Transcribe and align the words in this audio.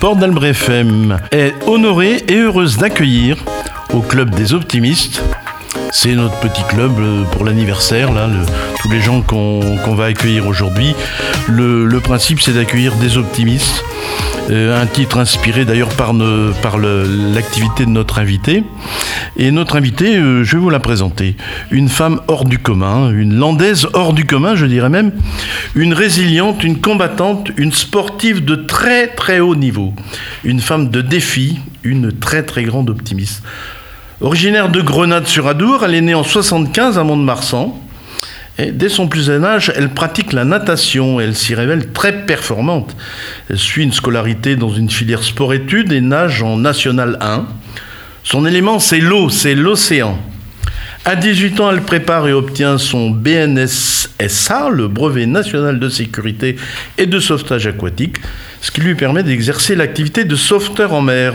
Port 0.00 0.16
d'Albret 0.16 0.52
est 1.30 1.54
honorée 1.66 2.22
et 2.28 2.36
heureuse 2.36 2.76
d'accueillir 2.76 3.38
au 3.94 4.00
Club 4.00 4.34
des 4.34 4.52
Optimistes. 4.52 5.22
C'est 5.98 6.14
notre 6.14 6.38
petit 6.40 6.62
club 6.68 6.92
euh, 6.98 7.24
pour 7.32 7.42
l'anniversaire, 7.42 8.12
là, 8.12 8.28
tous 8.82 8.90
les 8.90 9.00
gens 9.00 9.22
qu'on 9.22 9.94
va 9.94 10.04
accueillir 10.04 10.46
aujourd'hui. 10.46 10.94
Le, 11.48 11.88
principe, 12.00 12.42
c'est 12.42 12.52
d'accueillir 12.52 12.94
des 12.96 13.16
optimistes. 13.16 13.82
Euh, 14.50 14.78
un 14.78 14.84
titre 14.84 15.16
inspiré 15.16 15.64
d'ailleurs 15.64 15.88
par, 15.88 16.12
l'activité 16.12 17.86
de 17.86 17.90
notre 17.90 18.18
invité. 18.18 18.62
Et 19.38 19.50
notre 19.50 19.76
invitée, 19.76 20.18
euh, 20.18 20.44
je 20.44 20.56
vais 20.58 20.62
vous 20.62 20.68
la 20.68 20.80
présenter. 20.80 21.34
Une 21.70 21.88
femme 21.88 22.20
hors 22.28 22.44
du 22.44 22.58
commun, 22.58 23.10
une 23.10 23.34
landaise 23.34 23.88
hors 23.94 24.12
du 24.12 24.26
commun, 24.26 24.54
je 24.54 24.66
dirais 24.66 24.90
même. 24.90 25.12
Une 25.74 25.94
résiliente, 25.94 26.62
une 26.62 26.78
combattante, 26.78 27.50
une 27.56 27.72
sportive 27.72 28.44
de 28.44 28.54
très 28.54 29.06
très 29.06 29.40
haut 29.40 29.56
niveau. 29.56 29.94
Une 30.44 30.60
femme 30.60 30.90
de 30.90 31.00
défi, 31.00 31.58
une 31.84 32.12
très 32.12 32.42
très 32.42 32.64
grande 32.64 32.90
optimiste. 32.90 33.42
Originaire 34.22 34.70
de 34.70 34.80
Grenade-sur-Adour, 34.80 35.84
elle 35.84 35.94
est 35.94 36.00
née 36.00 36.14
en 36.14 36.22
75 36.22 36.98
à 36.98 37.04
Mont-de-Marsan. 37.04 37.78
Et 38.56 38.72
dès 38.72 38.88
son 38.88 39.08
plus 39.08 39.26
jeune 39.26 39.44
âge, 39.44 39.70
elle 39.76 39.90
pratique 39.90 40.32
la 40.32 40.46
natation 40.46 41.20
et 41.20 41.24
elle 41.24 41.36
s'y 41.36 41.54
révèle 41.54 41.92
très 41.92 42.24
performante. 42.24 42.96
Elle 43.50 43.58
suit 43.58 43.82
une 43.82 43.92
scolarité 43.92 44.56
dans 44.56 44.70
une 44.70 44.88
filière 44.88 45.22
sport-études 45.22 45.92
et 45.92 46.00
nage 46.00 46.42
en 46.42 46.56
National 46.56 47.18
1. 47.20 47.44
Son 48.24 48.46
élément, 48.46 48.78
c'est 48.78 49.00
l'eau, 49.00 49.28
c'est 49.28 49.54
l'océan. 49.54 50.18
À 51.04 51.14
18 51.14 51.60
ans, 51.60 51.70
elle 51.70 51.82
prépare 51.82 52.26
et 52.26 52.32
obtient 52.32 52.78
son 52.78 53.10
BNSSA, 53.10 54.70
le 54.70 54.88
brevet 54.88 55.26
national 55.26 55.78
de 55.78 55.90
sécurité 55.90 56.56
et 56.96 57.04
de 57.04 57.20
sauvetage 57.20 57.66
aquatique, 57.66 58.16
ce 58.62 58.70
qui 58.70 58.80
lui 58.80 58.94
permet 58.94 59.22
d'exercer 59.22 59.74
l'activité 59.74 60.24
de 60.24 60.36
sauveteur 60.36 60.94
en 60.94 61.02
mer. 61.02 61.34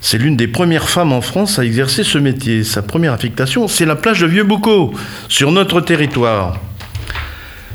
C'est 0.00 0.18
l'une 0.18 0.36
des 0.36 0.48
premières 0.48 0.88
femmes 0.88 1.12
en 1.12 1.20
France 1.20 1.58
à 1.58 1.64
exercer 1.64 2.04
ce 2.04 2.18
métier. 2.18 2.64
Sa 2.64 2.82
première 2.82 3.12
affectation, 3.12 3.68
c'est 3.68 3.86
la 3.86 3.96
plage 3.96 4.20
de 4.20 4.26
Vieux-Boucau, 4.26 4.94
sur 5.28 5.52
notre 5.52 5.80
territoire. 5.80 6.60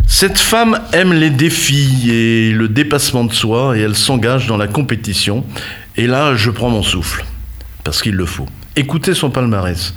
Cette 0.08 0.38
femme 0.38 0.80
aime 0.94 1.14
les 1.14 1.30
défis 1.30 2.10
et 2.12 2.52
le 2.52 2.68
dépassement 2.68 3.24
de 3.24 3.34
soi 3.34 3.78
et 3.78 3.82
elle 3.82 3.96
s'engage 3.96 4.46
dans 4.48 4.58
la 4.58 4.68
compétition. 4.68 5.46
Et 5.98 6.06
là, 6.06 6.36
je 6.36 6.52
prends 6.52 6.70
mon 6.70 6.84
souffle, 6.84 7.26
parce 7.84 8.02
qu'il 8.02 8.16
le 8.16 8.26
faut. 8.26 8.48
Écoutez 8.78 9.14
son 9.14 9.30
palmarès. 9.30 9.94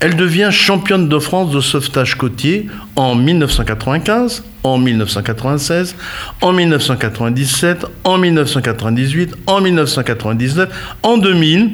Elle 0.00 0.16
devient 0.16 0.48
championne 0.50 1.08
de 1.08 1.18
France 1.20 1.52
de 1.52 1.60
sauvetage 1.60 2.16
côtier 2.16 2.66
en 2.96 3.14
1995, 3.14 4.42
en 4.64 4.78
1996, 4.78 5.94
en 6.40 6.52
1997, 6.52 7.86
en 8.02 8.18
1998, 8.18 9.36
en 9.46 9.60
1999, 9.60 10.68
en 11.04 11.18
2000, 11.18 11.70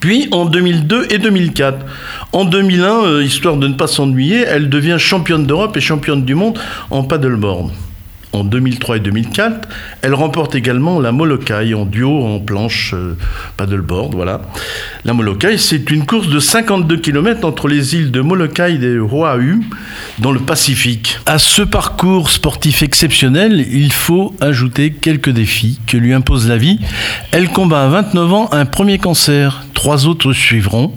puis 0.00 0.28
en 0.32 0.44
2002 0.44 1.06
et 1.08 1.16
2004. 1.16 1.78
En 2.32 2.44
2001, 2.44 3.04
euh, 3.04 3.24
histoire 3.24 3.56
de 3.56 3.66
ne 3.66 3.74
pas 3.74 3.86
s'ennuyer, 3.86 4.44
elle 4.46 4.68
devient 4.68 4.96
championne 4.98 5.46
d'Europe 5.46 5.74
et 5.78 5.80
championne 5.80 6.26
du 6.26 6.34
monde 6.34 6.58
en 6.90 7.04
paddleboard. 7.04 7.70
En 8.34 8.42
2003 8.42 8.96
et 8.96 9.00
2004, 9.00 9.68
elle 10.02 10.12
remporte 10.12 10.56
également 10.56 10.98
la 10.98 11.12
Molokai 11.12 11.72
en 11.72 11.84
duo 11.84 12.24
en 12.24 12.40
planche 12.40 12.92
euh, 12.92 13.16
paddleboard. 13.56 14.16
Voilà. 14.16 14.40
La 15.04 15.12
Molokai, 15.12 15.56
c'est 15.56 15.88
une 15.92 16.04
course 16.04 16.28
de 16.28 16.40
52 16.40 16.96
km 16.96 17.46
entre 17.46 17.68
les 17.68 17.94
îles 17.94 18.10
de 18.10 18.20
Molokai 18.20 18.74
et 18.74 18.78
de 18.78 18.98
Oahu 18.98 19.60
dans 20.18 20.32
le 20.32 20.40
Pacifique. 20.40 21.18
À 21.26 21.38
ce 21.38 21.62
parcours 21.62 22.28
sportif 22.28 22.82
exceptionnel, 22.82 23.64
il 23.70 23.92
faut 23.92 24.34
ajouter 24.40 24.90
quelques 24.92 25.30
défis 25.30 25.78
que 25.86 25.96
lui 25.96 26.12
impose 26.12 26.48
la 26.48 26.56
vie. 26.56 26.80
Elle 27.30 27.48
combat 27.48 27.84
à 27.84 27.88
29 27.88 28.32
ans 28.32 28.48
un 28.50 28.64
premier 28.64 28.98
cancer. 28.98 29.62
Trois 29.74 30.06
autres 30.06 30.32
suivront. 30.32 30.92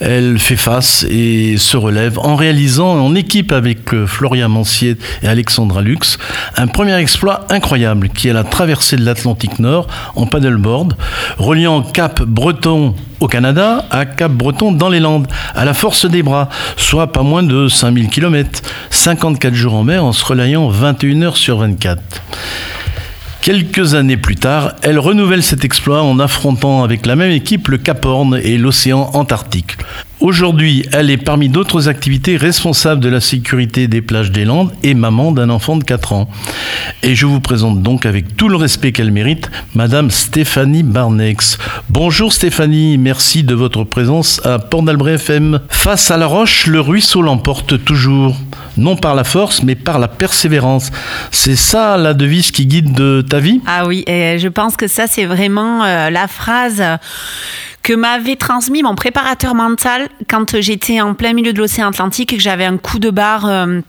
Elle 0.00 0.38
fait 0.38 0.56
face 0.56 1.06
et 1.08 1.56
se 1.56 1.76
relève 1.76 2.18
en 2.18 2.36
réalisant 2.36 2.98
en 2.98 3.14
équipe 3.14 3.52
avec 3.52 3.94
euh, 3.94 4.06
Florian 4.06 4.48
Mancier 4.48 4.96
et 5.22 5.28
Alexandra 5.28 5.82
Lux 5.82 6.18
un 6.58 6.66
premier 6.66 6.96
exploit 6.96 7.46
incroyable 7.50 8.08
qui 8.08 8.28
est 8.28 8.32
la 8.32 8.42
traversée 8.42 8.96
de 8.96 9.04
l'Atlantique 9.04 9.60
Nord 9.60 9.86
en 10.16 10.26
paddleboard, 10.26 10.96
reliant 11.38 11.82
Cap 11.82 12.20
Breton 12.22 12.94
au 13.20 13.28
Canada 13.28 13.86
à 13.90 14.04
Cap 14.04 14.32
Breton 14.32 14.72
dans 14.72 14.88
les 14.88 14.98
Landes, 14.98 15.28
à 15.54 15.64
la 15.64 15.72
force 15.72 16.04
des 16.06 16.24
bras, 16.24 16.48
soit 16.76 17.12
pas 17.12 17.22
moins 17.22 17.44
de 17.44 17.68
5000 17.68 18.08
km, 18.08 18.62
54 18.90 19.54
jours 19.54 19.74
en 19.74 19.84
mer 19.84 20.04
en 20.04 20.12
se 20.12 20.24
relayant 20.24 20.68
21 20.68 21.22
heures 21.22 21.36
sur 21.36 21.58
24. 21.58 22.02
Quelques 23.48 23.94
années 23.94 24.18
plus 24.18 24.36
tard, 24.36 24.74
elle 24.82 24.98
renouvelle 24.98 25.42
cet 25.42 25.64
exploit 25.64 26.02
en 26.02 26.18
affrontant 26.18 26.84
avec 26.84 27.06
la 27.06 27.16
même 27.16 27.30
équipe 27.30 27.68
le 27.68 27.78
Cap 27.78 28.04
Horn 28.04 28.38
et 28.44 28.58
l'océan 28.58 29.08
Antarctique. 29.14 29.78
Aujourd'hui, 30.20 30.84
elle 30.92 31.08
est 31.08 31.16
parmi 31.16 31.48
d'autres 31.48 31.88
activités 31.88 32.36
responsable 32.36 33.00
de 33.00 33.08
la 33.08 33.20
sécurité 33.20 33.88
des 33.88 34.02
plages 34.02 34.32
des 34.32 34.44
Landes 34.44 34.74
et 34.82 34.92
maman 34.92 35.32
d'un 35.32 35.48
enfant 35.48 35.78
de 35.78 35.84
4 35.84 36.12
ans. 36.12 36.28
Et 37.02 37.14
je 37.14 37.26
vous 37.26 37.40
présente 37.40 37.82
donc 37.82 38.06
avec 38.06 38.36
tout 38.36 38.48
le 38.48 38.56
respect 38.56 38.92
qu'elle 38.92 39.10
mérite, 39.10 39.50
Madame 39.74 40.10
Stéphanie 40.10 40.82
Barnex. 40.82 41.58
Bonjour 41.88 42.32
Stéphanie, 42.32 42.98
merci 42.98 43.42
de 43.42 43.54
votre 43.54 43.84
présence 43.84 44.44
à 44.44 44.58
Port 44.58 44.84
FM. 44.88 45.60
Face 45.68 46.10
à 46.10 46.16
la 46.16 46.26
roche, 46.26 46.66
le 46.66 46.80
ruisseau 46.80 47.22
l'emporte 47.22 47.84
toujours. 47.84 48.36
Non 48.76 48.96
par 48.96 49.14
la 49.14 49.24
force, 49.24 49.62
mais 49.62 49.74
par 49.74 49.98
la 49.98 50.08
persévérance. 50.08 50.90
C'est 51.30 51.56
ça 51.56 51.96
la 51.96 52.14
devise 52.14 52.50
qui 52.50 52.66
guide 52.66 52.92
de 52.92 53.24
ta 53.28 53.40
vie? 53.40 53.60
Ah 53.66 53.86
oui, 53.86 54.04
et 54.06 54.38
je 54.38 54.48
pense 54.48 54.76
que 54.76 54.86
ça, 54.86 55.06
c'est 55.06 55.24
vraiment 55.26 55.84
euh, 55.84 56.10
la 56.10 56.28
phrase 56.28 56.82
que 57.82 57.92
m'avait 57.92 58.36
transmis 58.36 58.82
mon 58.82 58.94
préparateur 58.94 59.54
mental 59.54 60.08
quand 60.28 60.60
j'étais 60.60 61.00
en 61.00 61.14
plein 61.14 61.32
milieu 61.32 61.52
de 61.52 61.58
l'océan 61.58 61.88
Atlantique 61.88 62.32
et 62.32 62.36
que 62.36 62.42
j'avais 62.42 62.66
un 62.66 62.76
coup 62.76 62.98
de 62.98 63.10
barre. 63.10 63.46
euh, 63.46 63.80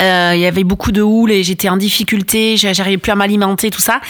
euh, 0.00 0.32
il 0.34 0.40
y 0.40 0.46
avait 0.46 0.64
beaucoup 0.64 0.92
de 0.92 1.02
houle 1.02 1.30
et 1.30 1.42
j'étais 1.42 1.68
en 1.68 1.76
difficulté, 1.76 2.56
j'a- 2.56 2.72
j'arrivais 2.72 2.96
plus 2.98 3.12
à 3.12 3.16
m'alimenter, 3.16 3.70
tout 3.70 3.80
ça. 3.80 4.00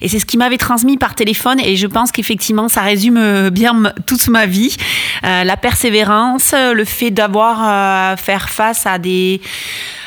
Et 0.00 0.08
c'est 0.08 0.18
ce 0.18 0.26
qui 0.26 0.36
m'avait 0.36 0.58
transmis 0.58 0.96
par 0.96 1.14
téléphone 1.14 1.60
et 1.60 1.76
je 1.76 1.86
pense 1.86 2.12
qu'effectivement 2.12 2.68
ça 2.68 2.80
résume 2.82 3.16
euh, 3.18 3.50
bien 3.50 3.92
toute 4.06 4.26
ma 4.28 4.46
vie. 4.46 4.76
Euh, 5.24 5.44
la 5.44 5.56
persévérance, 5.56 6.54
le 6.54 6.84
fait 6.84 7.10
d'avoir 7.10 7.62
à 7.62 8.16
faire 8.16 8.48
face 8.48 8.86
à 8.86 8.98
des 8.98 9.40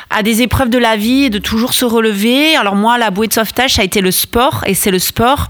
à 0.10 0.24
des 0.24 0.42
épreuves 0.42 0.70
de 0.70 0.78
la 0.78 0.96
vie 0.96 1.26
et 1.26 1.30
de 1.30 1.38
toujours 1.38 1.74
se 1.74 1.84
relever. 1.84 2.56
Alors 2.56 2.76
moi, 2.76 2.98
la 2.98 3.12
bouée 3.12 3.28
de 3.28 3.34
sauvetage, 3.34 3.74
ça 3.74 3.82
a 3.82 3.86
été 3.86 4.00
le 4.00 4.12
sport 4.12 4.64
et 4.66 4.74
c'est 4.74 4.90
le 4.90 5.00
sport. 5.00 5.50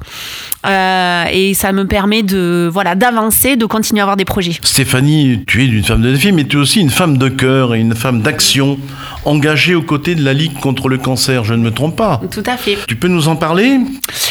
Euh, 0.65 1.25
et 1.31 1.53
ça 1.53 1.71
me 1.71 1.85
permet 1.85 2.23
de 2.23 2.69
voilà 2.71 2.95
d'avancer, 2.95 3.55
de 3.55 3.65
continuer 3.65 4.01
à 4.01 4.03
avoir 4.03 4.17
des 4.17 4.25
projets. 4.25 4.57
Stéphanie, 4.63 5.43
tu 5.45 5.63
es 5.63 5.67
une 5.67 5.83
femme 5.83 6.01
de 6.01 6.11
défi, 6.11 6.31
mais 6.31 6.45
tu 6.45 6.57
es 6.57 6.59
aussi 6.59 6.81
une 6.81 6.89
femme 6.89 7.17
de 7.17 7.29
cœur 7.29 7.75
et 7.75 7.79
une 7.79 7.95
femme 7.95 8.21
d'action, 8.21 8.77
engagée 9.25 9.75
aux 9.75 9.81
côtés 9.81 10.15
de 10.15 10.23
la 10.23 10.33
Ligue 10.33 10.59
contre 10.59 10.89
le 10.89 10.97
cancer, 10.97 11.43
je 11.43 11.53
ne 11.53 11.61
me 11.61 11.71
trompe 11.71 11.95
pas. 11.95 12.21
Tout 12.31 12.43
à 12.45 12.57
fait. 12.57 12.77
Tu 12.87 12.95
peux 12.95 13.07
nous 13.07 13.27
en 13.27 13.35
parler? 13.35 13.77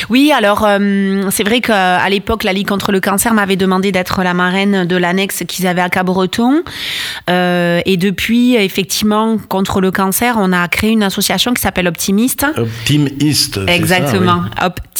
Oui, 0.09 0.33
alors 0.37 0.65
euh, 0.67 1.29
c'est 1.31 1.45
vrai 1.45 1.61
qu'à 1.61 2.09
l'époque, 2.09 2.45
la 2.45 2.53
Ligue 2.53 2.69
contre 2.69 2.93
le 2.93 3.01
cancer 3.01 3.33
m'avait 3.35 3.57
demandé 3.57 3.93
d'être 3.93 4.23
la 4.23 4.35
marraine 4.35 4.85
de 4.85 4.97
l'annexe 4.97 5.45
qu'ils 5.47 5.67
avaient 5.67 5.81
à 5.81 5.89
Cabreton. 5.89 6.63
Euh, 7.31 7.81
et 7.87 7.97
depuis, 7.97 8.57
effectivement, 8.57 9.39
contre 9.49 9.81
le 9.81 9.91
cancer, 9.91 10.37
on 10.39 10.53
a 10.53 10.67
créé 10.69 10.91
une 10.91 11.03
association 11.03 11.55
qui 11.55 11.63
s'appelle 11.63 11.87
Optimiste. 11.89 12.47
East. 13.21 13.55
c'est 13.55 13.67
ça, 13.67 13.75
Exactement, 13.75 14.43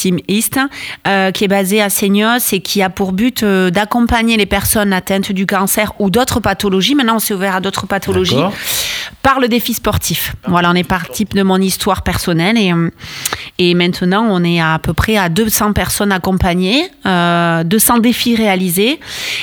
oui. 0.05 0.23
Optimiste, 0.27 0.59
euh, 1.07 1.31
qui 1.31 1.45
est 1.45 1.49
basée 1.49 1.81
à 1.81 1.89
Seignos 1.89 2.53
et 2.53 2.61
qui 2.61 2.83
a 2.83 2.91
pour 2.91 3.13
but 3.13 3.43
euh, 3.43 3.71
d'accompagner 3.71 4.37
les 4.37 4.47
personnes 4.47 4.93
atteintes 4.93 5.33
du 5.33 5.47
cancer 5.47 5.93
ou 5.99 6.11
d'autres 6.11 6.41
pathologies. 6.41 6.95
Maintenant, 6.95 7.17
on 7.17 7.19
s'est 7.19 7.33
ouvert 7.35 7.57
à 7.57 7.61
d'autres 7.61 7.87
pathologies 7.87 8.37
par 9.23 9.41
le 9.41 9.49
défi 9.49 9.73
sportif. 9.73 10.35
Voilà, 10.47 10.71
on 10.71 10.75
est 10.75 10.85
parti 10.85 11.25
de 11.25 11.43
mon 11.43 11.61
histoire 11.61 12.03
personnelle 12.03 12.59
et, 12.59 12.73
euh, 12.73 12.91
et 13.59 13.75
maintenant, 13.75 14.27
on 14.29 14.45
est 14.45 14.61
à 14.61 14.79
peu 14.79 14.93
près 14.93 15.17
à 15.17 15.29
200 15.29 15.73
personnes 15.73 16.13
accompagnées, 16.13 16.85
euh, 17.07 17.65
200 17.65 17.99
défis 17.99 18.37
réalisés. 18.37 19.01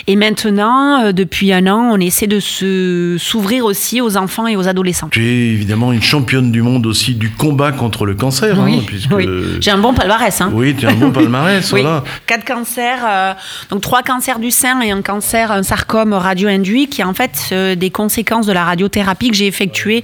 Et 0.07 0.15
maintenant, 0.15 1.11
depuis 1.11 1.51
un 1.51 1.65
an, 1.67 1.89
on 1.91 1.99
essaie 1.99 2.27
de 2.27 2.39
se 2.39 3.17
s'ouvrir 3.19 3.65
aussi 3.65 4.01
aux 4.01 4.17
enfants 4.17 4.47
et 4.47 4.55
aux 4.55 4.67
adolescents. 4.67 5.09
Tu 5.09 5.25
es 5.25 5.47
évidemment 5.49 5.91
une 5.93 6.01
championne 6.01 6.51
du 6.51 6.61
monde 6.61 6.85
aussi 6.85 7.15
du 7.15 7.31
combat 7.31 7.71
contre 7.71 8.05
le 8.05 8.13
cancer, 8.13 8.59
hein, 8.59 8.79
puisque... 8.85 9.11
oui. 9.11 9.27
j'ai 9.59 9.71
un 9.71 9.77
bon 9.77 9.93
palmarès. 9.93 10.41
Hein. 10.41 10.42
Oui, 10.53 10.75
tu 10.75 10.85
as 10.87 10.89
un 10.91 10.95
bon 10.95 11.11
palmarès, 11.11 11.71
Oui, 11.73 11.81
voilà. 11.81 12.03
quatre 12.27 12.45
cancers, 12.45 12.99
euh, 13.05 13.33
donc 13.69 13.81
trois 13.81 14.01
cancers 14.03 14.39
du 14.39 14.51
sein 14.51 14.81
et 14.81 14.91
un 14.91 15.01
cancer, 15.01 15.51
un 15.51 15.63
sarcome 15.63 16.13
radio-induit, 16.13 16.87
qui 16.87 17.01
est 17.01 17.05
en 17.05 17.13
fait 17.13 17.31
euh, 17.51 17.75
des 17.75 17.89
conséquences 17.89 18.45
de 18.45 18.51
la 18.53 18.63
radiothérapie 18.63 19.29
que 19.29 19.35
j'ai 19.35 19.47
effectuée, 19.47 20.03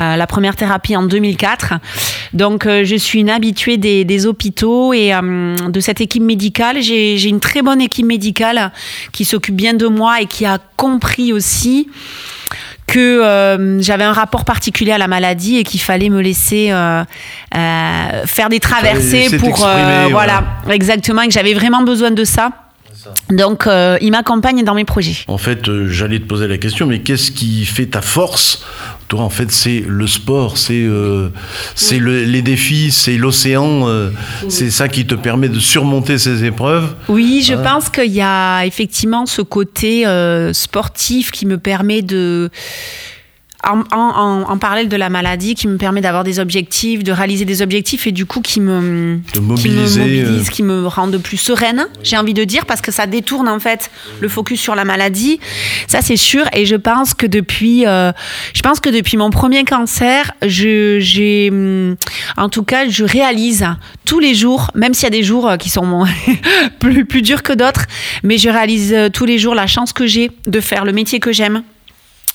euh, 0.00 0.16
la 0.16 0.26
première 0.26 0.56
thérapie 0.56 0.96
en 0.96 1.02
2004. 1.02 1.74
Donc 2.32 2.66
euh, 2.66 2.84
je 2.84 2.96
suis 2.96 3.20
une 3.20 3.30
habituée 3.30 3.76
des, 3.76 4.04
des 4.04 4.26
hôpitaux 4.26 4.92
et 4.92 5.12
de 5.12 5.80
cette 5.80 6.00
équipe 6.00 6.22
médicale. 6.22 6.80
J'ai 6.82 7.28
une 7.28 7.40
très 7.40 7.62
bonne 7.62 7.80
équipe 7.80 8.06
médicale 8.06 8.72
qui 9.12 9.24
s'occupe 9.24 9.54
bien 9.56 9.74
de 9.74 9.86
moi 9.86 10.20
et 10.20 10.26
qui 10.26 10.44
a 10.46 10.58
compris 10.76 11.32
aussi 11.32 11.88
que 12.86 13.22
euh, 13.22 13.80
j'avais 13.80 14.04
un 14.04 14.12
rapport 14.12 14.44
particulier 14.44 14.92
à 14.92 14.98
la 14.98 15.08
maladie 15.08 15.56
et 15.58 15.64
qu'il 15.64 15.80
fallait 15.80 16.10
me 16.10 16.20
laisser 16.20 16.68
euh, 16.70 17.02
euh, 17.54 18.26
faire 18.26 18.48
des 18.48 18.60
traversées 18.60 19.36
pour 19.38 19.66
voilà 20.10 20.44
exactement 20.70 21.22
et 21.22 21.28
que 21.28 21.32
j'avais 21.32 21.54
vraiment 21.54 21.82
besoin 21.82 22.10
de 22.10 22.24
ça. 22.24 22.50
Donc 23.30 23.66
euh, 23.66 23.96
il 24.00 24.10
m'accompagne 24.10 24.62
dans 24.64 24.74
mes 24.74 24.84
projets. 24.84 25.16
En 25.28 25.38
fait, 25.38 25.68
euh, 25.68 25.88
j'allais 25.88 26.18
te 26.20 26.24
poser 26.26 26.48
la 26.48 26.58
question, 26.58 26.86
mais 26.86 27.00
qu'est-ce 27.00 27.30
qui 27.30 27.64
fait 27.64 27.86
ta 27.86 28.02
force? 28.02 28.64
Toi, 29.08 29.20
en 29.20 29.28
fait, 29.28 29.50
c'est 29.52 29.84
le 29.86 30.06
sport, 30.06 30.56
c'est 30.56 30.82
euh, 30.82 31.28
le- 31.92 32.24
les 32.24 32.40
défis, 32.40 32.90
c'est 32.90 33.18
l'océan, 33.18 33.86
euh, 33.86 34.10
c'est 34.48 34.70
ça 34.70 34.88
qui 34.88 35.04
te 35.06 35.14
permet 35.14 35.50
de 35.50 35.58
surmonter 35.58 36.16
ces 36.16 36.44
épreuves? 36.44 36.94
Oui, 37.08 37.44
je 37.46 37.52
pense 37.54 37.90
qu'il 37.90 38.12
y 38.12 38.22
a 38.22 38.64
effectivement 38.64 39.26
ce 39.26 39.42
côté 39.42 40.06
euh, 40.06 40.54
sportif 40.54 41.30
qui 41.32 41.44
me 41.44 41.58
permet 41.58 42.00
de 42.00 42.50
en, 43.66 43.80
en- 43.96 43.98
en- 44.16 44.50
en 44.50 44.58
parallèle 44.58 44.88
de 44.88 44.96
la 44.96 45.08
maladie, 45.10 45.54
qui 45.54 45.68
me 45.68 45.76
permet 45.76 46.00
d'avoir 46.00 46.24
des 46.24 46.38
objectifs, 46.40 47.02
de 47.04 47.12
réaliser 47.12 47.44
des 47.44 47.62
objectifs 47.62 48.06
et 48.06 48.12
du 48.12 48.26
coup 48.26 48.40
qui 48.40 48.60
me, 48.60 49.18
qui 49.32 49.40
me 49.40 49.46
mobiliser, 49.46 50.00
mobilise, 50.00 50.46
euh. 50.48 50.50
qui 50.50 50.62
me 50.62 50.86
rendent 50.86 51.18
plus 51.18 51.36
sereine, 51.36 51.86
j'ai 52.02 52.16
envie 52.16 52.34
de 52.34 52.44
dire, 52.44 52.66
parce 52.66 52.80
que 52.80 52.92
ça 52.92 53.06
détourne 53.06 53.48
en 53.48 53.58
fait 53.60 53.90
le 54.20 54.28
focus 54.28 54.60
sur 54.60 54.74
la 54.74 54.84
maladie. 54.84 55.40
Ça 55.88 56.00
c'est 56.02 56.16
sûr. 56.16 56.44
Et 56.52 56.66
je 56.66 56.76
pense 56.76 57.14
que 57.14 57.26
depuis, 57.26 57.86
euh, 57.86 58.12
je 58.54 58.62
pense 58.62 58.80
que 58.80 58.88
depuis 58.88 59.16
mon 59.16 59.30
premier 59.30 59.64
cancer, 59.64 60.32
j'ai, 60.42 61.48
hum, 61.50 61.96
en 62.36 62.48
tout 62.48 62.62
cas, 62.64 62.88
je 62.88 63.04
réalise 63.04 63.66
tous 64.04 64.18
les 64.20 64.34
jours, 64.34 64.70
même 64.74 64.94
s'il 64.94 65.04
y 65.04 65.06
a 65.06 65.10
des 65.10 65.22
jours 65.22 65.48
euh, 65.48 65.56
qui 65.56 65.70
sont 65.70 66.04
plus 66.80 67.04
plus 67.04 67.22
durs 67.22 67.42
que 67.42 67.52
d'autres, 67.52 67.86
mais 68.22 68.38
je 68.38 68.48
réalise 68.48 68.92
euh, 68.92 69.08
tous 69.08 69.24
les 69.24 69.38
jours 69.38 69.54
la 69.54 69.66
chance 69.66 69.92
que 69.92 70.06
j'ai 70.06 70.30
de 70.46 70.60
faire 70.60 70.84
le 70.84 70.92
métier 70.92 71.20
que 71.20 71.32
j'aime 71.32 71.62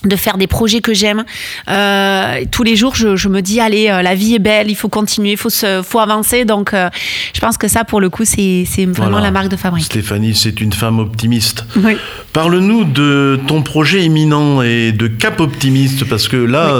de 0.05 0.15
faire 0.15 0.37
des 0.37 0.47
projets 0.47 0.79
que 0.79 0.93
j'aime. 0.93 1.25
Euh, 1.69 2.41
tous 2.51 2.63
les 2.63 2.75
jours, 2.77 2.95
je, 2.95 3.15
je 3.17 3.27
me 3.27 3.41
dis, 3.41 3.59
allez, 3.59 3.89
euh, 3.89 4.01
la 4.01 4.15
vie 4.15 4.35
est 4.35 4.39
belle, 4.39 4.69
il 4.69 4.75
faut 4.75 4.87
continuer, 4.87 5.31
il 5.31 5.37
faut, 5.37 5.49
se, 5.49 5.81
faut 5.83 5.99
avancer. 5.99 6.45
Donc, 6.45 6.73
euh, 6.73 6.89
je 7.33 7.39
pense 7.41 7.57
que 7.57 7.67
ça, 7.67 7.83
pour 7.83 7.99
le 7.99 8.09
coup, 8.09 8.23
c'est 8.23 8.63
vraiment 8.85 9.09
Voilà. 9.11 9.21
la 9.25 9.31
marque 9.31 9.49
de 9.49 9.57
fabrique. 9.57 9.85
Stéphanie, 9.85 10.35
c'est 10.35 10.61
une 10.61 10.71
femme 10.71 10.99
optimiste. 10.99 11.65
Oui. 11.75 11.97
Parle-nous 12.31 12.85
de 12.85 13.39
ton 13.47 13.61
projet 13.61 14.03
imminent 14.03 14.61
et 14.61 14.91
de 14.93 15.07
cap 15.07 15.39
optimiste, 15.41 16.05
parce 16.07 16.27
que 16.29 16.37
là, 16.37 16.73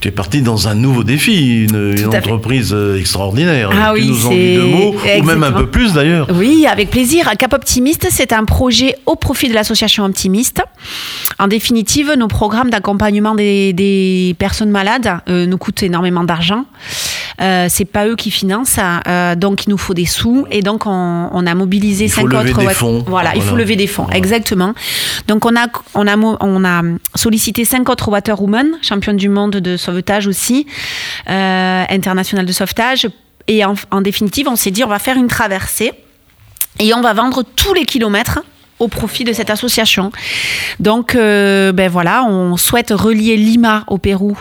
tu 0.00 0.08
es 0.08 0.10
parti 0.10 0.42
dans 0.42 0.68
un 0.68 0.74
nouveau 0.74 1.04
défi, 1.04 1.64
une, 1.64 1.96
entreprise 2.14 2.76
extraordinaire. 2.98 3.70
Ah 3.72 3.92
tu 3.94 4.02
oui, 4.02 4.08
nous 4.08 4.26
en 4.26 4.30
dis 4.30 4.36
c'est- 4.36 4.54
deux 4.56 4.62
mots, 4.66 4.94
ou 5.20 5.22
même 5.22 5.42
un 5.42 5.52
peu 5.52 5.66
plus 5.66 5.94
d'ailleurs. 5.94 6.26
Oui, 6.34 6.66
avec 6.66 6.90
plaisir. 6.90 7.30
Cap 7.38 7.54
Optimiste, 7.54 8.08
c'est 8.10 8.32
un 8.32 8.44
projet 8.44 8.96
au 9.06 9.16
profit 9.16 9.48
de 9.48 9.54
l'association 9.54 10.04
Optimiste. 10.04 10.62
En 11.38 11.48
définitive, 11.48 12.14
nos 12.26 12.28
programmes 12.28 12.70
d'accompagnement 12.70 13.34
des, 13.36 13.72
des 13.72 14.34
personnes 14.38 14.70
malades 14.70 15.20
euh, 15.28 15.46
nous 15.46 15.58
coûtent 15.58 15.82
énormément 15.84 16.24
d'argent. 16.24 16.64
Euh, 17.40 17.66
c'est 17.68 17.84
pas 17.84 18.06
eux 18.08 18.16
qui 18.16 18.30
financent, 18.32 18.78
euh, 19.06 19.34
donc 19.36 19.66
il 19.66 19.70
nous 19.70 19.78
faut 19.78 19.94
des 19.94 20.06
sous 20.06 20.44
et 20.50 20.60
donc 20.62 20.86
on, 20.86 21.28
on 21.32 21.46
a 21.46 21.54
mobilisé 21.54 22.08
cinq 22.08 22.24
autres. 22.32 22.58
des 22.58 22.68
fonds. 22.74 23.04
Voilà, 23.06 23.36
il 23.36 23.42
faut 23.42 23.54
lever 23.56 23.76
des 23.76 23.86
fonds, 23.86 24.04
Voilà. 24.04 24.18
exactement. 24.18 24.74
Donc 25.28 25.44
on 25.46 25.54
a 25.54 25.66
on 25.94 26.06
a 26.06 26.16
mo- 26.16 26.36
on 26.40 26.64
a 26.64 26.82
sollicité 27.14 27.64
cinq 27.64 27.88
autres 27.90 28.08
waterwomen, 28.08 28.66
championnes 28.82 29.18
du 29.18 29.28
monde 29.28 29.52
de 29.56 29.76
sauvetage 29.76 30.26
aussi, 30.26 30.66
euh, 31.28 31.84
internationales 31.88 32.46
de 32.46 32.52
sauvetage. 32.52 33.06
Et 33.48 33.64
en, 33.64 33.74
en 33.92 34.00
définitive, 34.00 34.48
on 34.48 34.56
s'est 34.56 34.72
dit 34.72 34.82
on 34.82 34.88
va 34.88 34.98
faire 34.98 35.16
une 35.16 35.28
traversée 35.28 35.92
et 36.80 36.92
on 36.94 37.02
va 37.02 37.12
vendre 37.12 37.44
tous 37.44 37.74
les 37.74 37.84
kilomètres 37.84 38.40
au 38.78 38.88
profit 38.88 39.24
de 39.24 39.32
cette 39.32 39.50
association. 39.50 40.12
Donc, 40.80 41.14
euh, 41.14 41.72
ben 41.72 41.90
voilà, 41.90 42.24
on 42.24 42.56
souhaite 42.56 42.90
relier 42.94 43.36
Lima 43.36 43.84
au 43.88 43.98
Pérou. 43.98 44.36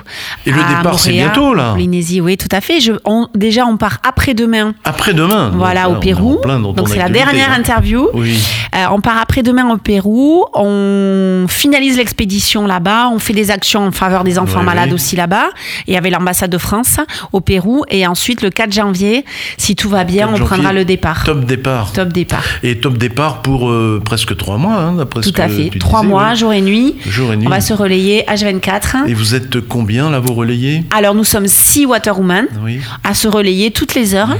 Et 0.45 0.51
le 0.51 0.57
départ, 0.57 0.99
c'est 0.99 1.11
bientôt, 1.11 1.53
là. 1.53 1.71
Polynésie, 1.71 2.19
oui, 2.21 2.37
tout 2.37 2.49
à 2.51 2.61
fait. 2.61 2.79
Je, 2.79 2.93
on- 3.05 3.27
déjà, 3.33 3.65
on 3.65 3.77
part 3.77 3.99
après-demain. 4.07 4.73
Après-demain. 4.83 5.51
Voilà, 5.55 5.89
au 5.89 5.95
Pérou. 5.95 6.39
Donc, 6.75 6.89
c'est 6.89 6.97
la 6.97 7.09
dernière 7.09 7.51
interview. 7.51 8.09
Oui. 8.13 8.37
Euh, 8.75 8.85
on 8.91 8.99
part 9.01 9.17
après-demain 9.19 9.69
au 9.71 9.77
Pérou. 9.77 10.43
On 10.53 11.45
finalise 11.47 11.97
l'expédition 11.97 12.67
là-bas. 12.67 13.09
On 13.13 13.19
fait 13.19 13.33
des 13.33 13.51
actions 13.51 13.87
en 13.87 13.91
faveur 13.91 14.23
des 14.23 14.37
enfants 14.39 14.59
Ouais, 14.59 14.65
malades 14.65 14.89
oui. 14.89 14.95
aussi 14.95 15.15
là-bas. 15.15 15.45
Et 15.87 15.97
avec 15.97 16.11
l'ambassade 16.11 16.49
de 16.51 16.57
France 16.57 16.97
au 17.31 17.39
Pérou. 17.41 17.83
Et 17.89 18.05
ensuite, 18.07 18.41
le 18.41 18.49
4 18.49 18.73
janvier, 18.73 19.25
si 19.57 19.75
tout 19.75 19.89
va 19.89 20.03
bien, 20.03 20.25
4 20.27 20.29
on 20.29 20.35
janvier, 20.37 20.45
prendra 20.47 20.73
le 20.73 20.85
départ. 20.85 21.23
Top 21.23 21.45
départ. 21.45 21.91
Top 21.93 22.09
départ. 22.09 22.43
Et 22.63 22.79
top 22.79 22.97
départ 22.97 23.41
pour 23.41 23.69
euh, 23.69 24.01
presque 24.03 24.24
trois 24.33 24.57
mois, 24.57 24.75
hein, 24.75 24.93
d'après 24.95 25.21
ce 25.23 25.29
Tout 25.29 25.41
à 25.41 25.47
que 25.47 25.53
fait. 25.53 25.69
tu 25.69 25.79
Trois 25.79 26.01
disais, 26.01 26.09
mois, 26.11 26.29
oui. 26.31 26.35
jour 26.37 26.53
et 26.53 26.61
nuit. 26.61 26.95
Jour 27.05 27.31
et 27.33 27.37
nuit. 27.37 27.47
On 27.47 27.49
va 27.49 27.61
se 27.61 27.73
relayer 27.73 28.23
H24. 28.27 29.07
Et 29.07 29.13
vous 29.13 29.35
êtes 29.35 29.59
combien 29.61 30.09
là, 30.09 30.19
vous 30.19 30.33
relayez 30.33 30.83
Alors, 30.95 31.13
nous 31.15 31.23
sommes 31.23 31.47
six 31.47 31.85
Waterwomen 31.85 32.47
Oui. 32.63 32.79
à 33.03 33.13
se 33.13 33.27
relayer 33.27 33.71
toutes 33.71 33.95
les 33.95 34.15
heures. 34.15 34.37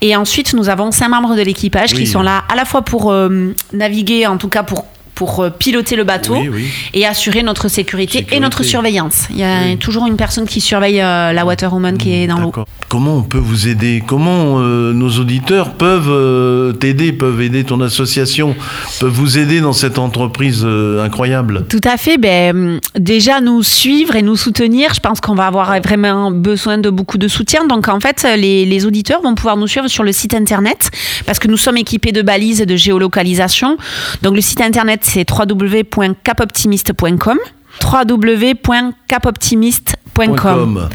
Et 0.00 0.16
ensuite, 0.16 0.54
nous 0.54 0.68
avons 0.68 0.90
cinq 0.90 1.08
membres 1.08 1.36
de 1.36 1.42
l'équipage 1.42 1.92
Oui. 1.92 2.00
qui 2.00 2.06
sont 2.06 2.22
là 2.22 2.44
à 2.52 2.56
la 2.56 2.64
fois 2.64 2.82
pour 2.82 3.12
euh, 3.12 3.54
naviguer, 3.72 4.26
en 4.26 4.36
tout 4.38 4.48
cas 4.48 4.62
pour 4.62 4.84
pour 5.14 5.40
euh, 5.40 5.50
piloter 5.50 5.96
le 5.96 6.04
bateau 6.04 6.34
Oui, 6.36 6.48
oui. 6.52 6.64
et 6.92 7.06
assurer 7.06 7.42
notre 7.42 7.68
sécurité, 7.68 8.18
Sécurité. 8.18 8.36
et 8.36 8.40
notre 8.40 8.62
surveillance. 8.62 9.26
Il 9.30 9.38
y 9.38 9.44
a 9.44 9.62
Oui. 9.66 9.76
toujours 9.78 10.06
une 10.06 10.16
personne 10.16 10.46
qui 10.46 10.60
surveille 10.60 11.00
euh, 11.00 11.32
la 11.32 11.44
Waterwoman 11.44 11.96
qui 11.98 12.12
est 12.14 12.26
dans 12.26 12.38
l'eau. 12.38 12.52
Comment 12.88 13.16
on 13.18 13.22
peut 13.22 13.38
vous 13.38 13.68
aider? 13.68 14.02
Comment 14.06 14.58
euh, 14.60 14.92
nos 14.92 15.10
auditeurs 15.18 15.72
peuvent 15.74 16.10
euh, 16.10 16.72
t'aider, 16.72 17.12
peuvent 17.12 17.40
aider 17.40 17.64
ton 17.64 17.80
association, 17.80 18.54
peuvent 19.00 19.10
vous 19.12 19.38
aider 19.38 19.60
dans 19.60 19.72
cette 19.72 19.98
entreprise 19.98 20.64
incroyable? 20.64 21.64
Tout 21.68 21.80
à 21.84 21.96
fait. 21.96 22.18
Ben, 22.18 22.80
déjà, 22.98 23.40
nous 23.40 23.62
suivre 23.62 24.16
et 24.16 24.22
nous 24.22 24.36
soutenir, 24.36 24.94
je 24.94 25.00
pense 25.00 25.20
qu'on 25.20 25.34
va 25.34 25.46
avoir 25.46 25.80
vraiment 25.80 26.30
besoin 26.30 26.78
de 26.78 26.90
beaucoup 26.90 27.18
de 27.18 27.28
soutien. 27.28 27.66
Donc, 27.66 27.88
en 27.88 28.00
fait, 28.00 28.26
les, 28.36 28.64
les 28.64 28.86
auditeurs 28.86 29.22
vont 29.22 29.34
pouvoir 29.34 29.56
nous 29.56 29.66
suivre 29.66 29.88
sur 29.88 30.02
le 30.04 30.12
site 30.12 30.34
internet 30.34 30.90
parce 31.26 31.38
que 31.38 31.48
nous 31.48 31.56
sommes 31.56 31.76
équipés 31.76 32.12
de 32.12 32.22
balises 32.22 32.60
de 32.60 32.76
géolocalisation. 32.76 33.76
Donc, 34.22 34.34
le 34.34 34.40
site 34.40 34.60
internet, 34.60 35.03
c'est 35.04 35.30
www.capoptimiste.com 35.30 37.38
www.capoptimiste.com 37.82 40.03
.com. 40.14 40.88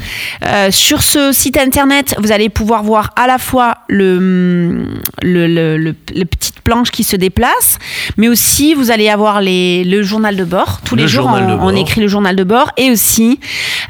Euh, 0.44 0.70
sur 0.70 1.02
ce 1.02 1.32
site 1.32 1.56
internet, 1.58 2.14
vous 2.18 2.32
allez 2.32 2.48
pouvoir 2.48 2.82
voir 2.82 3.10
à 3.16 3.26
la 3.26 3.38
fois 3.38 3.74
le, 3.88 4.84
le, 5.22 5.46
le, 5.46 5.76
le- 5.76 5.94
le 6.14 6.24
petite 6.24 6.60
planche 6.62 6.90
qui 6.90 7.04
se 7.04 7.16
déplace, 7.16 7.78
mais 8.16 8.28
aussi 8.28 8.74
vous 8.74 8.90
allez 8.90 9.08
avoir 9.08 9.40
les, 9.40 9.84
le 9.84 10.02
journal 10.02 10.36
de 10.36 10.44
bord. 10.44 10.80
Tous 10.84 10.96
Le 10.96 11.02
les 11.02 11.08
jours, 11.08 11.26
on, 11.30 11.74
écrit 11.76 12.00
le 12.00 12.08
journal 12.08 12.34
de 12.36 12.44
bord 12.44 12.70
et 12.76 12.90
aussi 12.90 13.38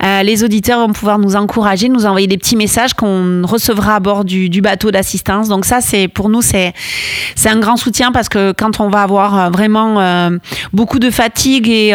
euh, 0.04 0.22
les 0.22 0.44
auditeurs 0.44 0.80
vont 0.80 0.92
pouvoir 0.92 1.18
nous 1.18 1.36
encourager, 1.36 1.88
nous 1.88 2.06
envoyer 2.06 2.26
des 2.26 2.38
petits 2.38 2.56
messages 2.56 2.94
qu'on 2.94 3.42
recevra 3.44 3.96
à 3.96 4.00
bord 4.00 4.24
du, 4.24 4.48
du 4.48 4.60
bateau 4.60 4.90
d'assistance. 4.90 5.48
Donc 5.48 5.64
ça, 5.64 5.80
c'est 5.80 6.08
pour 6.08 6.28
nous, 6.28 6.42
c'est 6.42 6.72
c'est 7.36 7.48
un 7.48 7.58
grand 7.58 7.76
soutien 7.76 8.12
parce 8.12 8.28
que 8.28 8.52
quand 8.52 8.80
on 8.80 8.88
va 8.88 9.02
avoir 9.02 9.38
euh, 9.38 9.50
vraiment 9.50 10.00
euh, 10.00 10.30
beaucoup 10.72 10.98
de 10.98 11.10
fatigue 11.10 11.68
et, 11.68 11.88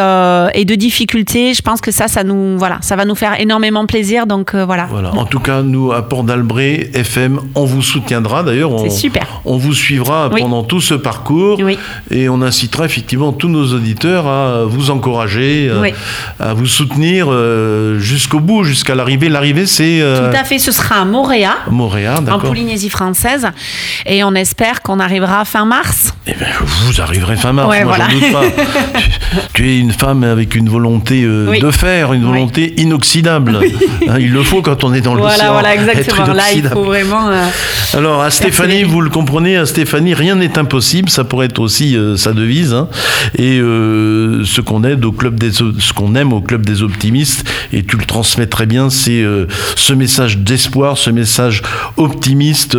et 0.53 0.65
de 0.65 0.75
difficultés, 0.75 1.53
je 1.53 1.61
pense 1.61 1.81
que 1.81 1.91
ça, 1.91 2.07
ça 2.07 2.23
nous 2.23 2.57
voilà, 2.57 2.77
ça 2.81 2.95
va 2.95 3.05
nous 3.05 3.15
faire 3.15 3.24
énormément 3.33 3.85
plaisir. 3.85 4.27
Donc 4.27 4.53
euh, 4.53 4.65
voilà. 4.65 4.87
Voilà. 4.89 5.11
En 5.15 5.25
tout 5.25 5.39
cas, 5.39 5.61
nous, 5.61 5.91
à 5.91 6.07
Port 6.07 6.23
d'Albret, 6.23 6.89
FM, 6.93 7.39
on 7.55 7.65
vous 7.65 7.81
soutiendra. 7.81 8.43
D'ailleurs, 8.43 8.71
on, 8.71 8.89
super. 8.89 9.41
on 9.45 9.57
vous 9.57 9.73
suivra 9.73 10.29
Oui. 10.31 10.41
pendant 10.41 10.63
tout 10.63 10.81
ce 10.81 10.93
parcours. 10.93 11.59
Oui. 11.61 11.77
Et 12.11 12.29
on 12.29 12.41
incitera 12.41 12.85
effectivement 12.85 13.33
tous 13.33 13.49
nos 13.49 13.73
auditeurs 13.73 14.27
à 14.27 14.63
vous 14.65 14.91
encourager, 14.91 15.69
à- 15.75 15.79
Oui. 15.79 15.93
à, 16.39 16.53
vous 16.53 16.65
soutenir 16.67 17.27
euh, 17.29 17.99
jusqu'au 17.99 18.39
bout, 18.39 18.63
jusqu'à 18.63 18.95
l'arrivée. 18.95 19.29
L'arrivée, 19.29 19.65
c'est 19.65 19.99
euh, 20.01 20.31
Tout 20.31 20.37
à 20.37 20.43
fait, 20.43 20.59
ce 20.59 20.71
sera 20.71 21.01
à 21.01 21.05
Montréal. 21.05 21.53
Montréal, 21.69 22.23
En 22.31 22.39
Polynésie 22.39 22.89
française 22.89 23.47
et 24.05 24.23
on 24.23 24.33
espère 24.35 24.81
qu'on 24.81 24.99
arrivera 24.99 25.43
fin 25.45 25.65
mars. 25.65 26.13
Eh 26.27 26.33
ben, 26.33 26.47
vous 26.65 27.01
arriverez 27.01 27.35
fin 27.35 27.53
mars, 27.53 27.69
Ouais, 27.69 27.83
moi 27.83 27.95
voilà. 27.97 28.11
doute 28.13 28.31
pas. 28.31 28.43
tu, 29.53 29.63
tu 29.63 29.69
es 29.71 29.79
une 29.79 29.91
femme 29.91 30.23
avec 30.23 30.55
une 30.55 30.69
volonté 30.69 31.23
euh, 31.23 31.59
de 31.59 31.71
faire, 31.71 32.13
une 32.13 32.23
volonté 32.25 32.73
inoxydable. 32.79 33.14
Hein, 33.23 34.17
il 34.19 34.31
le 34.31 34.43
faut 34.43 34.61
quand 34.61 34.83
on 34.83 34.93
est 34.93 35.01
dans 35.01 35.15
Voilà, 35.15 35.35
l'océan. 35.35 35.51
voilà, 35.53 35.75
exactement. 35.75 36.33
Là, 36.33 36.43
il 36.55 36.63
faut 36.63 36.83
vraiment. 36.83 37.29
euh, 37.29 37.45
Alors 37.93 38.21
à 38.21 38.29
Stéphanie, 38.31 38.83
vous 38.83 39.01
le 39.01 39.09
comprenez, 39.09 39.57
à 39.57 39.65
Stéphanie, 39.65 40.13
rien 40.13 40.35
n'est 40.35 40.57
impossible. 40.57 41.09
Ça 41.09 41.23
pourrait 41.23 41.47
être 41.47 41.59
aussi 41.59 41.95
euh, 41.97 42.15
sa 42.17 42.33
devise. 42.33 42.73
hein. 42.73 42.87
Et 43.37 43.59
euh, 43.59 44.43
ce 44.45 44.61
qu'on 44.61 44.83
aide 44.83 45.03
au 45.05 45.11
club 45.11 45.39
des, 45.39 45.51
ce 45.51 45.93
qu'on 45.93 46.15
aime 46.15 46.33
au 46.33 46.41
club 46.41 46.65
des 46.65 46.83
optimistes, 46.83 47.47
et 47.73 47.83
tu 47.83 47.97
le 47.97 48.05
transmets 48.05 48.47
très 48.47 48.65
bien, 48.65 48.89
c'est 48.89 49.23
ce 49.75 49.93
message 49.93 50.37
d'espoir, 50.39 50.97
ce 50.97 51.09
message 51.09 51.61
optimiste, 51.97 52.77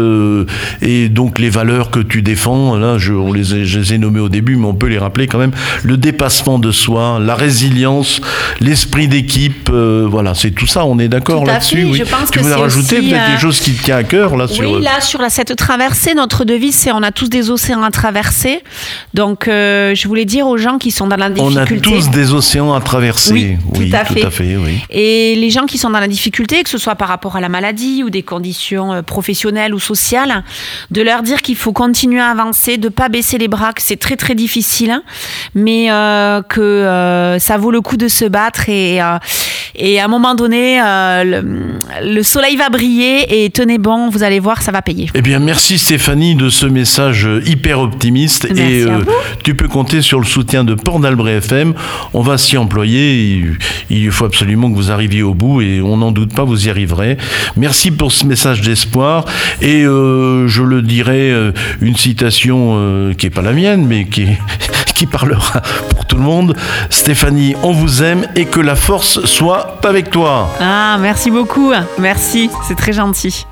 et 0.83 1.09
donc 1.09 1.39
les 1.39 1.51
valeurs 1.51 1.91
que 1.91 2.01
tu 2.01 2.23
défends. 2.23 2.77
Là, 2.77 2.99
je, 2.99 3.13
on 3.13 3.33
les, 3.33 3.45
je 3.45 3.79
les 3.79 3.95
ai 3.95 3.99
nommés 3.99 4.21
au 4.21 4.29
début, 4.29 4.57
mais 4.57 4.67
on 4.67 4.75
peut 4.75 4.87
les 4.89 4.99
rappeler 4.99 5.27
quand 5.27 5.39
même. 5.39 5.53
Le 5.83 5.97
dépassement 5.97 6.59
de 6.59 6.71
soi, 6.71 7.19
la 7.21 7.35
résilience, 7.35 8.21
l'esprit 8.61 9.09
d'équipe, 9.09 9.71
euh, 9.73 10.07
voilà, 10.27 10.35
c'est 10.35 10.51
tout 10.51 10.67
ça. 10.67 10.85
On 10.85 10.99
est 10.99 11.09
d'accord 11.09 11.43
Tout 11.43 11.47
là-dessus. 11.47 11.85
oui. 11.85 11.95
je 11.95 12.05
pense 12.05 12.31
tu 12.31 12.39
que 12.41 12.45
c'est 12.45 12.55
rajouter 12.55 13.01
peut-être 13.01 13.13
euh, 13.15 13.27
quelque 13.29 13.41
chose 13.41 13.61
qui 13.61 13.75
te 13.75 13.85
tient 13.85 13.97
à 13.97 14.03
cœur 14.05 14.37
là 14.37 14.49
sur. 14.49 14.69
Oui, 14.69 14.83
là, 14.83 15.01
sur 15.01 15.21
la, 15.21 15.31
cette 15.31 15.55
traversée, 15.55 16.15
notre 16.15 16.45
devise, 16.45 16.75
c'est 16.75 16.91
on 16.91 17.03
a 17.03 17.13
tous 17.13 17.29
des 17.29 17.51
océans 17.51 17.83
à 17.83 17.91
traverser. 17.91 18.63
Donc, 19.15 19.47
euh, 19.47 19.95
je 19.95 20.09
voulais 20.09 20.25
dire 20.25 20.47
aux 20.49 20.57
gens 20.57 20.79
qui 20.79 20.91
sont 20.91 21.07
dans 21.07 21.17
la 21.17 21.29
on 21.39 21.51
difficulté. 21.51 21.91
a 21.91 21.93
tous 22.01 22.11
des 22.11 22.33
océans 22.33 22.75
à 22.75 22.81
traverser. 22.81 23.33
Oui, 23.33 23.57
tout 23.91 23.97
à 23.97 24.05
tout 24.05 24.15
fait. 24.15 24.25
à 24.25 24.31
fait, 24.31 24.57
oui. 24.57 24.81
Et 24.91 25.37
les 25.37 25.51
gens 25.51 25.67
qui 25.67 25.79
sont 25.79 25.91
dans 25.91 26.01
la 26.01 26.09
difficulté, 26.09 26.63
que 26.65 26.71
ce 26.71 26.79
soit 26.79 26.97
par 26.97 27.09
rapport 27.09 27.37
à 27.37 27.41
la 27.41 27.49
maladie 27.49 28.03
ou 28.03 28.11
des 28.11 28.23
conditions 28.23 28.93
euh, 28.93 29.03
professionnelles 29.03 29.75
ou 29.75 29.79
sociales, 29.79 30.43
de 30.91 31.03
leur 31.03 31.23
dire 31.23 31.43
qu'il 31.43 31.57
faut 31.57 31.73
continuer 31.73 32.21
à 32.21 32.31
avancer, 32.31 32.79
de 32.79 32.89
pas 32.89 33.09
baisser 33.09 33.39
les 33.39 33.49
bras, 33.49 33.73
que 33.73 33.83
c'est 33.83 33.97
très 33.97 34.17
très 34.17 34.35
difficile, 34.35 34.91
hein, 34.91 35.03
mais 35.55 35.91
euh, 35.91 36.43
que 36.43 36.61
euh, 36.61 37.39
ça 37.39 37.57
vaut 37.59 37.71
le 37.71 37.81
coup 37.81 37.97
de 37.97 38.09
se 38.09 38.25
battre 38.25 38.69
et, 38.69 39.01
euh, 39.01 39.19
et 39.79 40.01
à 40.01 40.05
un 40.05 40.09
moment 40.09 40.35
donné, 40.35 40.81
euh, 40.83 41.25
le, 41.25 42.15
le 42.15 42.23
soleil 42.23 42.57
va 42.57 42.69
briller 42.69 43.45
et 43.45 43.51
tenez 43.51 43.79
bon, 43.79 44.09
vous 44.11 44.23
allez 44.23 44.41
voir, 44.41 44.63
ça 44.63 44.73
va 44.73 44.83
payer. 44.83 45.09
Eh 45.15 45.23
bien, 45.23 45.39
merci 45.39 45.79
Stéphanie 45.79 46.35
de 46.35 46.49
ce 46.49 46.67
message 46.67 47.27
euh, 47.27 47.43
hyper 47.47 47.81
optimiste. 47.81 48.47
Merci 48.55 48.63
et 48.63 48.83
à 48.89 48.99
vous. 48.99 49.05
tu 49.45 49.55
peux 49.55 49.69
compter 49.69 50.03
sur 50.03 50.19
le 50.19 50.27
soutien 50.27 50.65
de 50.65 50.75
Port 50.75 51.01
d'Albret 51.01 51.37
FM. 51.39 51.75
On 52.15 52.23
va 52.23 52.39
s'y 52.39 52.57
employer. 52.57 53.15
Il, 53.35 53.59
il 53.91 54.11
faut 54.11 54.25
absolument 54.25 54.71
que 54.71 54.77
vous 54.77 54.91
arriviez 54.91 55.23
au 55.23 55.35
bout 55.35 55.61
et 55.61 55.81
on 55.81 55.97
n'en 55.97 56.13
doute 56.13 56.35
pas, 56.35 56.45
vous 56.45 56.67
y 56.67 56.71
arriverez. 56.71 57.17
Merci 57.57 57.91
pour 57.91 58.13
ce 58.13 58.27
message 58.27 58.61
d'espoir. 58.63 59.25
Et 59.61 59.85
euh, 59.85 60.49
je 60.49 60.63
le 60.63 60.83
dirai, 60.83 61.31
euh, 61.31 61.53
une 61.81 61.97
citation 61.97 62.73
euh, 62.77 63.13
qui 63.15 63.27
n'est 63.27 63.31
pas 63.31 63.43
la 63.43 63.53
mienne, 63.53 63.87
mais 63.87 64.07
qui, 64.07 64.23
est- 64.23 64.39
qui 64.97 65.07
parlera 65.07 65.61
pour 65.91 66.07
tout 66.07 66.17
le 66.17 66.23
monde. 66.23 66.57
Stéphanie, 66.89 67.55
on 67.63 67.73
vous 67.73 68.03
aime 68.03 68.27
et 68.35 68.47
que 68.47 68.61
la 68.61 68.75
force 68.75 69.25
soit 69.27 69.77
avec 69.85 70.11
toi. 70.11 70.49
Ah, 70.59 70.97
merci 70.99 71.31
beaucoup. 71.31 71.73
Merci, 71.99 72.51
c'est 72.67 72.77
très 72.77 72.93
gentil. 72.95 73.47